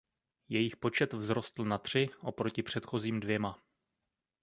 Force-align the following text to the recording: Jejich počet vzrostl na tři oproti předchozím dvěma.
Jejich 0.49 0.75
počet 0.75 1.13
vzrostl 1.13 1.65
na 1.65 1.77
tři 1.77 2.09
oproti 2.21 2.63
předchozím 2.63 3.19
dvěma. 3.19 3.59